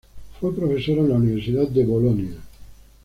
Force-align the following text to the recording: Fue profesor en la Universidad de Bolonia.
Fue 0.39 0.51
profesor 0.55 0.97
en 0.97 1.09
la 1.09 1.15
Universidad 1.17 1.67
de 1.69 1.85
Bolonia. 1.85 2.33